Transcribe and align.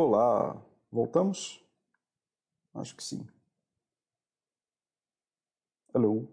Olá, 0.00 0.56
voltamos? 0.92 1.60
Acho 2.72 2.94
que 2.94 3.02
sim. 3.02 3.26
Hello. 5.92 6.28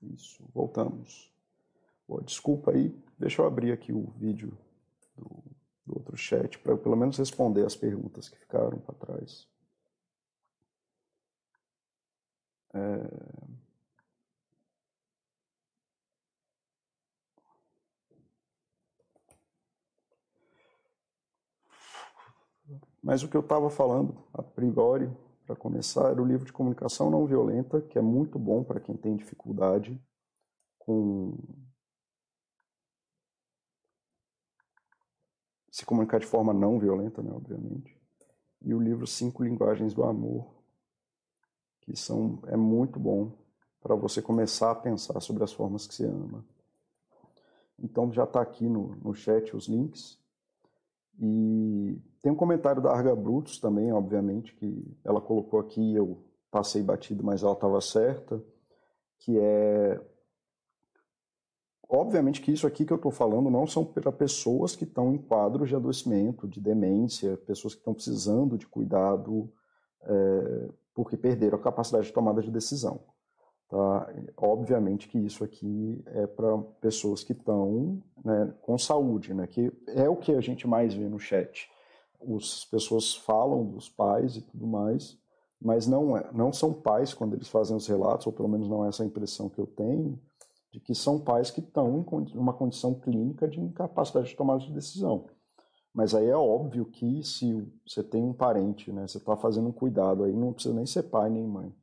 Isso, 0.00 0.48
voltamos. 0.54 1.34
desculpa 2.24 2.70
aí, 2.70 2.96
deixa 3.18 3.42
eu 3.42 3.46
abrir 3.46 3.72
aqui 3.72 3.92
o 3.92 4.06
vídeo 4.12 4.56
do, 5.16 5.42
do 5.84 5.96
outro 5.96 6.16
chat 6.16 6.60
para 6.60 6.70
eu 6.70 6.78
pelo 6.78 6.94
menos 6.94 7.18
responder 7.18 7.66
as 7.66 7.74
perguntas 7.74 8.28
que 8.28 8.38
ficaram 8.38 8.78
para 8.78 8.94
trás. 8.94 9.48
É... 12.72 13.51
Mas 23.02 23.22
o 23.22 23.28
que 23.28 23.36
eu 23.36 23.40
estava 23.40 23.68
falando, 23.68 24.16
a 24.32 24.42
priori, 24.42 25.10
para 25.44 25.56
começar, 25.56 26.10
era 26.10 26.22
o 26.22 26.24
livro 26.24 26.46
de 26.46 26.52
comunicação 26.52 27.10
não 27.10 27.26
violenta, 27.26 27.80
que 27.80 27.98
é 27.98 28.02
muito 28.02 28.38
bom 28.38 28.62
para 28.62 28.80
quem 28.80 28.96
tem 28.96 29.16
dificuldade 29.16 30.00
com 30.78 31.36
se 35.70 35.86
comunicar 35.86 36.20
de 36.20 36.26
forma 36.26 36.52
não 36.52 36.78
violenta, 36.78 37.22
né, 37.22 37.32
obviamente. 37.32 37.98
E 38.60 38.74
o 38.74 38.80
livro 38.80 39.06
Cinco 39.06 39.42
Linguagens 39.42 39.94
do 39.94 40.04
Amor, 40.04 40.62
que 41.80 41.96
são 41.96 42.40
é 42.46 42.56
muito 42.56 43.00
bom 43.00 43.32
para 43.80 43.96
você 43.96 44.22
começar 44.22 44.70
a 44.70 44.76
pensar 44.76 45.18
sobre 45.20 45.42
as 45.42 45.52
formas 45.52 45.86
que 45.86 45.94
você 45.94 46.06
ama. 46.06 46.44
Então 47.78 48.12
já 48.12 48.24
está 48.24 48.40
aqui 48.40 48.68
no, 48.68 48.94
no 48.96 49.14
chat 49.14 49.56
os 49.56 49.66
links. 49.66 50.21
E 51.20 51.98
tem 52.20 52.32
um 52.32 52.36
comentário 52.36 52.82
da 52.82 52.92
Arga 52.92 53.14
Brutus 53.14 53.58
também, 53.58 53.92
obviamente, 53.92 54.54
que 54.54 54.96
ela 55.04 55.20
colocou 55.20 55.60
aqui, 55.60 55.94
eu 55.94 56.22
passei 56.50 56.82
batido, 56.82 57.24
mas 57.24 57.42
ela 57.42 57.52
estava 57.52 57.80
certa, 57.80 58.42
que 59.18 59.38
é 59.38 60.00
obviamente 61.88 62.40
que 62.40 62.50
isso 62.50 62.66
aqui 62.66 62.86
que 62.86 62.92
eu 62.92 62.96
estou 62.96 63.12
falando 63.12 63.50
não 63.50 63.66
são 63.66 63.84
para 63.84 64.10
pessoas 64.10 64.74
que 64.74 64.84
estão 64.84 65.14
em 65.14 65.18
quadros 65.18 65.68
de 65.68 65.76
adoecimento, 65.76 66.48
de 66.48 66.60
demência, 66.60 67.36
pessoas 67.36 67.74
que 67.74 67.80
estão 67.80 67.92
precisando 67.92 68.56
de 68.56 68.66
cuidado 68.66 69.52
é, 70.02 70.68
porque 70.94 71.16
perderam 71.16 71.58
a 71.58 71.62
capacidade 71.62 72.06
de 72.06 72.12
tomada 72.12 72.40
de 72.40 72.50
decisão. 72.50 73.00
Tá? 73.68 74.12
Obviamente 74.36 75.08
que 75.08 75.18
isso 75.18 75.44
aqui 75.44 76.02
é 76.06 76.26
para 76.26 76.58
pessoas 76.80 77.22
que 77.22 77.32
estão 77.32 78.02
né, 78.24 78.54
com 78.62 78.78
saúde, 78.78 79.34
né, 79.34 79.46
que 79.46 79.72
é 79.88 80.08
o 80.08 80.16
que 80.16 80.32
a 80.32 80.40
gente 80.40 80.66
mais 80.66 80.94
vê 80.94 81.08
no 81.08 81.18
chat. 81.18 81.68
As 82.36 82.64
pessoas 82.64 83.14
falam 83.14 83.64
dos 83.64 83.88
pais 83.88 84.36
e 84.36 84.42
tudo 84.42 84.66
mais, 84.66 85.18
mas 85.60 85.86
não, 85.86 86.16
é, 86.16 86.30
não 86.32 86.52
são 86.52 86.72
pais 86.72 87.12
quando 87.12 87.34
eles 87.34 87.48
fazem 87.48 87.76
os 87.76 87.86
relatos, 87.86 88.26
ou 88.26 88.32
pelo 88.32 88.48
menos 88.48 88.68
não 88.68 88.84
é 88.84 88.88
essa 88.88 89.04
impressão 89.04 89.48
que 89.48 89.58
eu 89.58 89.66
tenho, 89.66 90.20
de 90.72 90.80
que 90.80 90.94
são 90.94 91.18
pais 91.18 91.50
que 91.50 91.60
estão 91.60 91.88
em 91.98 92.38
uma 92.38 92.52
condição 92.52 92.94
clínica 92.94 93.46
de 93.46 93.60
incapacidade 93.60 94.28
de 94.28 94.36
tomada 94.36 94.60
de 94.60 94.72
decisão. 94.72 95.26
Mas 95.92 96.14
aí 96.14 96.26
é 96.26 96.36
óbvio 96.36 96.86
que 96.86 97.22
se 97.22 97.70
você 97.86 98.02
tem 98.02 98.22
um 98.22 98.32
parente, 98.32 98.90
né, 98.90 99.06
você 99.06 99.18
está 99.18 99.36
fazendo 99.36 99.68
um 99.68 99.72
cuidado, 99.72 100.24
aí 100.24 100.32
não 100.32 100.52
precisa 100.52 100.74
nem 100.74 100.86
ser 100.86 101.02
pai 101.04 101.28
nem 101.28 101.46
mãe 101.46 101.74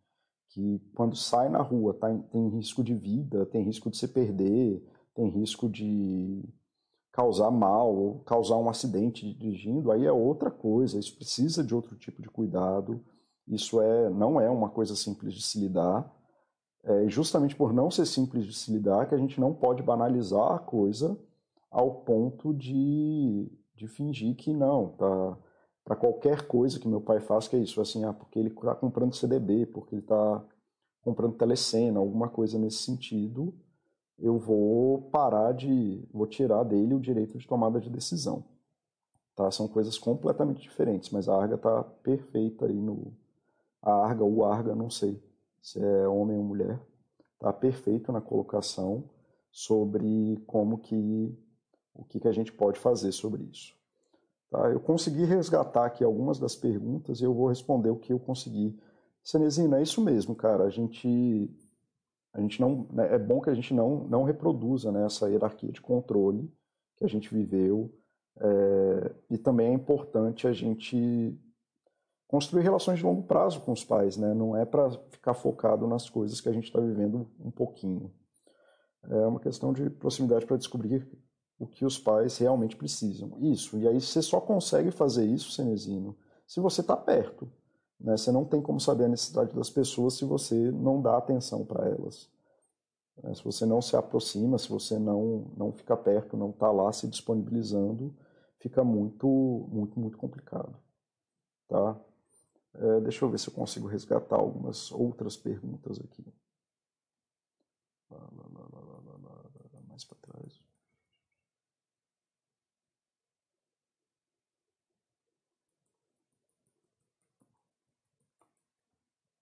que 0.49 0.81
quando 0.95 1.15
sai 1.15 1.47
na 1.49 1.61
rua 1.61 1.93
tá, 1.93 2.07
tem 2.31 2.49
risco 2.49 2.83
de 2.83 2.93
vida, 2.93 3.45
tem 3.45 3.63
risco 3.63 3.89
de 3.89 3.97
se 3.97 4.07
perder, 4.07 4.83
tem 5.15 5.29
risco 5.29 5.69
de 5.69 6.43
causar 7.11 7.51
mal, 7.51 7.93
ou 7.93 8.19
causar 8.19 8.57
um 8.57 8.69
acidente 8.69 9.33
dirigindo, 9.33 9.91
aí 9.91 10.05
é 10.05 10.11
outra 10.11 10.49
coisa, 10.49 10.99
isso 10.99 11.15
precisa 11.15 11.63
de 11.63 11.75
outro 11.75 11.97
tipo 11.97 12.21
de 12.21 12.29
cuidado, 12.29 13.03
isso 13.47 13.81
é, 13.81 14.09
não 14.09 14.39
é 14.39 14.49
uma 14.49 14.69
coisa 14.69 14.95
simples 14.95 15.33
de 15.33 15.41
se 15.41 15.59
lidar, 15.59 16.09
é 16.83 17.09
justamente 17.09 17.55
por 17.55 17.73
não 17.73 17.91
ser 17.91 18.05
simples 18.05 18.45
de 18.45 18.53
se 18.53 18.71
lidar 18.71 19.07
que 19.07 19.15
a 19.15 19.17
gente 19.17 19.39
não 19.39 19.53
pode 19.53 19.83
banalizar 19.83 20.53
a 20.53 20.59
coisa 20.59 21.19
ao 21.69 22.01
ponto 22.01 22.53
de, 22.53 23.51
de 23.75 23.87
fingir 23.87 24.35
que 24.35 24.53
não, 24.53 24.89
tá 24.89 25.37
para 25.83 25.95
qualquer 25.95 26.45
coisa 26.45 26.79
que 26.79 26.87
meu 26.87 27.01
pai 27.01 27.19
faz, 27.19 27.47
que 27.47 27.55
é 27.55 27.59
isso, 27.59 27.81
assim, 27.81 28.05
ah, 28.05 28.13
porque 28.13 28.37
ele 28.37 28.49
está 28.49 28.75
comprando 28.75 29.15
CDB, 29.15 29.65
porque 29.65 29.95
ele 29.95 30.03
está 30.03 30.45
comprando 31.01 31.35
telecena, 31.35 31.99
alguma 31.99 32.29
coisa 32.29 32.59
nesse 32.59 32.83
sentido, 32.83 33.55
eu 34.21 34.37
vou 34.37 35.03
parar 35.03 35.53
de, 35.53 36.03
vou 36.11 36.27
tirar 36.27 36.63
dele 36.63 36.93
o 36.93 36.99
direito 36.99 37.37
de 37.37 37.47
tomada 37.47 37.79
de 37.79 37.89
decisão. 37.89 38.43
Tá? 39.35 39.49
São 39.51 39.67
coisas 39.67 39.97
completamente 39.97 40.61
diferentes, 40.61 41.09
mas 41.09 41.29
a 41.29 41.35
Arga 41.35 41.55
está 41.55 41.83
perfeita 41.83 42.65
aí 42.65 42.81
no, 42.81 43.13
a 43.81 43.93
Arga 43.93 44.23
ou 44.23 44.45
Arga, 44.45 44.75
não 44.75 44.89
sei 44.89 45.21
se 45.61 45.79
é 45.83 46.07
homem 46.07 46.37
ou 46.37 46.43
mulher, 46.43 46.79
está 47.35 47.51
perfeito 47.51 48.11
na 48.11 48.21
colocação 48.21 49.03
sobre 49.51 50.41
como 50.45 50.77
que, 50.77 51.37
o 51.93 52.03
que, 52.03 52.19
que 52.19 52.27
a 52.27 52.31
gente 52.31 52.51
pode 52.51 52.79
fazer 52.79 53.11
sobre 53.11 53.43
isso. 53.43 53.75
Tá? 54.49 54.69
Eu 54.69 54.79
consegui 54.79 55.23
resgatar 55.25 55.85
aqui 55.85 56.03
algumas 56.03 56.39
das 56.39 56.55
perguntas 56.55 57.21
e 57.21 57.23
eu 57.23 57.33
vou 57.33 57.47
responder 57.47 57.89
o 57.89 57.95
que 57.95 58.13
eu 58.13 58.19
consegui. 58.19 58.77
Cenezina, 59.23 59.79
é 59.79 59.83
isso 59.83 60.01
mesmo, 60.01 60.35
cara. 60.35 60.63
A 60.63 60.69
gente, 60.69 61.49
a 62.33 62.41
gente 62.41 62.61
não, 62.61 62.87
né, 62.91 63.13
é 63.13 63.17
bom 63.17 63.41
que 63.41 63.49
a 63.49 63.53
gente 63.53 63.73
não, 63.73 64.07
não 64.07 64.23
reproduza 64.23 64.91
né, 64.91 65.05
essa 65.05 65.29
hierarquia 65.29 65.71
de 65.71 65.81
controle 65.81 66.51
que 66.95 67.03
a 67.05 67.07
gente 67.07 67.33
viveu. 67.33 67.93
É, 68.37 69.15
e 69.31 69.37
também 69.37 69.67
é 69.67 69.73
importante 69.73 70.47
a 70.47 70.53
gente 70.53 71.37
construir 72.27 72.61
relações 72.61 72.99
de 72.99 73.05
longo 73.05 73.23
prazo 73.23 73.59
com 73.61 73.71
os 73.71 73.83
pais, 73.83 74.15
né? 74.15 74.33
Não 74.33 74.55
é 74.55 74.63
para 74.63 74.91
ficar 75.09 75.33
focado 75.33 75.87
nas 75.87 76.07
coisas 76.09 76.39
que 76.39 76.47
a 76.47 76.51
gente 76.53 76.65
está 76.65 76.79
vivendo 76.79 77.27
um 77.39 77.49
pouquinho. 77.49 78.13
É 79.09 79.25
uma 79.25 79.39
questão 79.39 79.73
de 79.73 79.89
proximidade 79.89 80.45
para 80.45 80.57
descobrir 80.57 81.09
o 81.57 81.65
que 81.65 81.83
os 81.83 81.97
pais 81.97 82.37
realmente 82.37 82.75
precisam. 82.75 83.35
Isso. 83.39 83.77
E 83.79 83.87
aí 83.87 83.99
você 83.99 84.21
só 84.21 84.39
consegue 84.39 84.91
fazer 84.91 85.25
isso, 85.25 85.51
Cenezino, 85.51 86.15
se 86.45 86.59
você 86.59 86.81
está 86.81 86.95
perto. 86.95 87.51
Né? 87.99 88.15
Você 88.15 88.31
não 88.31 88.45
tem 88.45 88.61
como 88.61 88.79
saber 88.79 89.05
a 89.05 89.09
necessidade 89.09 89.53
das 89.53 89.69
pessoas 89.69 90.15
se 90.15 90.25
você 90.25 90.55
não 90.71 91.01
dá 91.01 91.17
atenção 91.17 91.65
para 91.65 91.87
elas. 91.87 92.29
Né? 93.21 93.33
Se 93.33 93.43
você 93.43 93.65
não 93.65 93.81
se 93.81 93.95
aproxima, 93.95 94.57
se 94.57 94.69
você 94.69 94.97
não, 94.97 95.51
não 95.57 95.71
fica 95.71 95.97
perto, 95.97 96.37
não 96.37 96.51
está 96.51 96.71
lá 96.71 96.91
se 96.93 97.07
disponibilizando, 97.07 98.15
fica 98.59 98.83
muito, 98.83 99.27
muito, 99.71 99.99
muito 99.99 100.17
complicado. 100.17 100.75
Tá? 101.67 101.99
É, 102.75 103.01
deixa 103.01 103.25
eu 103.25 103.29
ver 103.29 103.39
se 103.39 103.49
eu 103.49 103.53
consigo 103.53 103.87
resgatar 103.87 104.37
algumas 104.37 104.91
outras 104.91 105.35
perguntas 105.35 105.99
aqui. 105.99 106.25
Lá, 108.09 108.17
lá, 108.17 108.45
lá, 108.53 108.69
mais 109.87 110.05
para 110.05 110.17
trás. 110.21 110.68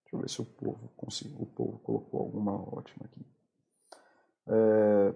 Deixa 0.08 0.16
eu 0.16 0.20
ver 0.22 0.30
se 0.30 0.42
o 0.42 0.46
povo 0.46 0.90
conseguiu, 0.96 1.42
o 1.42 1.46
povo 1.46 1.80
colocou 1.80 2.22
alguma 2.22 2.54
ótima 2.54 3.06
aqui. 3.06 3.26
É, 4.48 5.14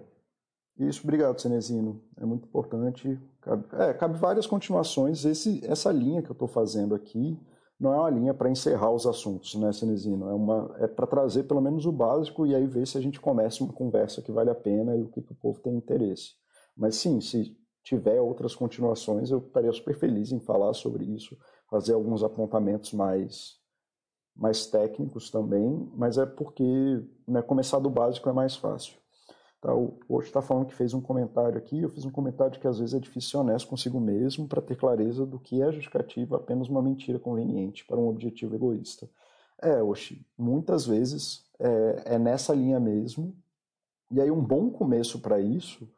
isso, 0.80 1.00
obrigado, 1.02 1.40
Cenezino. 1.40 2.02
É 2.18 2.26
muito 2.26 2.46
importante. 2.46 3.18
Cabe, 3.40 3.64
é, 3.72 3.94
cabe 3.94 4.18
várias 4.18 4.46
continuações. 4.46 5.24
Esse, 5.24 5.64
essa 5.64 5.90
linha 5.90 6.22
que 6.22 6.28
eu 6.28 6.34
estou 6.34 6.46
fazendo 6.46 6.94
aqui 6.94 7.40
não 7.80 7.94
é 7.94 7.96
uma 7.96 8.10
linha 8.10 8.34
para 8.34 8.50
encerrar 8.50 8.90
os 8.90 9.06
assuntos, 9.06 9.54
né, 9.54 9.72
Cenezino? 9.72 10.28
É, 10.28 10.34
uma, 10.34 10.76
é 10.78 10.86
para 10.86 11.06
trazer 11.06 11.44
pelo 11.44 11.62
menos 11.62 11.86
o 11.86 11.92
básico 11.92 12.46
e 12.46 12.54
aí 12.54 12.66
ver 12.66 12.86
se 12.86 12.98
a 12.98 13.00
gente 13.00 13.18
começa 13.18 13.64
uma 13.64 13.72
conversa 13.72 14.20
que 14.20 14.30
vale 14.30 14.50
a 14.50 14.54
pena 14.54 14.94
e 14.94 15.02
o 15.02 15.08
que, 15.08 15.22
que 15.22 15.32
o 15.32 15.36
povo 15.36 15.58
tem 15.60 15.74
interesse. 15.74 16.32
Mas 16.76 16.96
sim, 16.96 17.18
se 17.22 17.56
tiver 17.82 18.20
outras 18.20 18.54
continuações, 18.54 19.30
eu 19.30 19.38
estaria 19.38 19.72
super 19.72 19.96
feliz 19.96 20.32
em 20.32 20.38
falar 20.38 20.74
sobre 20.74 21.04
isso, 21.04 21.36
fazer 21.68 21.94
alguns 21.94 22.22
apontamentos 22.22 22.92
mais 22.92 23.61
mais 24.34 24.66
técnicos 24.66 25.30
também, 25.30 25.90
mas 25.94 26.18
é 26.18 26.26
porque 26.26 27.02
né, 27.26 27.42
começar 27.42 27.78
do 27.78 27.90
básico 27.90 28.28
é 28.28 28.32
mais 28.32 28.56
fácil. 28.56 28.94
Tá, 29.60 29.72
o 29.74 29.96
Hoje 30.08 30.26
está 30.26 30.42
falando 30.42 30.66
que 30.66 30.74
fez 30.74 30.92
um 30.92 31.00
comentário 31.00 31.56
aqui, 31.56 31.80
eu 31.80 31.88
fiz 31.88 32.04
um 32.04 32.10
comentário 32.10 32.58
que 32.58 32.66
às 32.66 32.78
vezes 32.78 32.94
é 32.94 32.98
difícil 32.98 33.30
ser 33.30 33.36
honesto 33.36 33.68
consigo 33.68 34.00
mesmo 34.00 34.48
para 34.48 34.60
ter 34.60 34.76
clareza 34.76 35.24
do 35.24 35.38
que 35.38 35.62
é 35.62 35.70
justificativa 35.70 36.36
apenas 36.36 36.68
uma 36.68 36.82
mentira 36.82 37.18
conveniente 37.18 37.84
para 37.84 37.96
um 37.96 38.08
objetivo 38.08 38.56
egoísta. 38.56 39.08
É, 39.60 39.80
Oxi, 39.80 40.26
muitas 40.36 40.84
vezes 40.84 41.44
é, 41.60 42.14
é 42.14 42.18
nessa 42.18 42.52
linha 42.52 42.80
mesmo, 42.80 43.36
e 44.10 44.20
aí 44.20 44.30
um 44.30 44.42
bom 44.42 44.68
começo 44.70 45.20
para 45.20 45.40
isso 45.40 45.88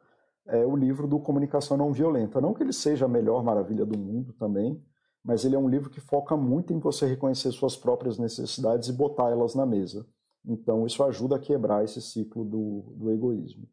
é 0.45 0.63
o 0.63 0.75
livro 0.75 1.07
do 1.07 1.19
Comunicação 1.19 1.75
Não 1.75 1.91
Violenta. 1.91 2.39
Não 2.39 2.53
que 2.53 2.61
ele 2.61 2.71
seja 2.71 3.05
a 3.05 3.09
melhor 3.09 3.43
maravilha 3.43 3.85
do 3.85 3.97
mundo 3.97 4.31
também, 4.33 4.79
mas 5.25 5.43
ele 5.43 5.55
é 5.55 5.59
um 5.59 5.67
livro 5.67 5.89
que 5.89 5.99
foca 5.99 6.37
muito 6.37 6.71
em 6.71 6.79
você 6.79 7.05
reconhecer 7.07 7.51
suas 7.51 7.75
próprias 7.75 8.17
necessidades 8.17 8.87
e 8.87 8.93
botar 8.93 9.31
elas 9.31 9.55
na 9.55 9.65
mesa. 9.65 10.05
Então, 10.45 10.85
isso 10.85 11.03
ajuda 11.03 11.35
a 11.35 11.39
quebrar 11.39 11.83
esse 11.83 12.01
ciclo 12.01 12.45
do, 12.45 12.93
do 12.95 13.11
egoísmo. 13.11 13.67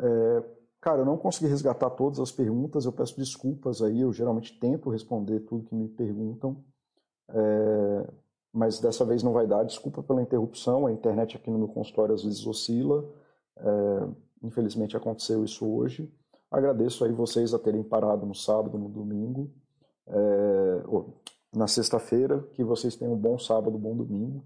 É, 0.00 0.42
Cara, 0.84 1.00
eu 1.00 1.06
não 1.06 1.16
consegui 1.16 1.46
resgatar 1.46 1.88
todas 1.88 2.20
as 2.20 2.30
perguntas, 2.30 2.84
eu 2.84 2.92
peço 2.92 3.16
desculpas 3.16 3.80
aí, 3.80 4.02
eu 4.02 4.12
geralmente 4.12 4.58
tento 4.60 4.90
responder 4.90 5.40
tudo 5.40 5.64
que 5.64 5.74
me 5.74 5.88
perguntam, 5.88 6.62
é, 7.30 8.12
mas 8.52 8.78
dessa 8.78 9.02
vez 9.02 9.22
não 9.22 9.32
vai 9.32 9.46
dar. 9.46 9.64
Desculpa 9.64 10.02
pela 10.02 10.20
interrupção, 10.20 10.86
a 10.86 10.92
internet 10.92 11.38
aqui 11.38 11.50
no 11.50 11.56
meu 11.56 11.68
consultório 11.68 12.14
às 12.14 12.22
vezes 12.22 12.46
oscila, 12.46 13.02
é, 13.56 14.08
infelizmente 14.42 14.94
aconteceu 14.94 15.42
isso 15.42 15.66
hoje. 15.66 16.12
Agradeço 16.50 17.02
aí 17.02 17.12
vocês 17.12 17.54
a 17.54 17.58
terem 17.58 17.82
parado 17.82 18.26
no 18.26 18.34
sábado, 18.34 18.76
no 18.76 18.90
domingo, 18.90 19.50
é, 20.06 20.82
na 21.54 21.66
sexta-feira, 21.66 22.42
que 22.54 22.64
vocês 22.64 22.96
tenham 22.96 23.14
um 23.14 23.18
bom 23.18 23.38
sábado, 23.38 23.78
bom 23.78 23.96
domingo. 23.96 24.44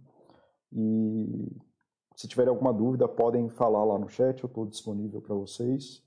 E 0.72 1.56
se 2.16 2.28
tiverem 2.28 2.50
alguma 2.50 2.72
dúvida, 2.72 3.08
podem 3.08 3.48
falar 3.48 3.84
lá 3.84 3.98
no 3.98 4.08
chat, 4.08 4.42
eu 4.42 4.48
estou 4.48 4.66
disponível 4.66 5.20
para 5.20 5.34
vocês. 5.34 6.02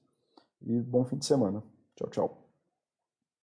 E 0.61 0.79
bom 0.79 1.03
fim 1.05 1.17
de 1.17 1.25
semana. 1.25 1.63
Tchau, 1.95 2.09
tchau. 2.09 2.40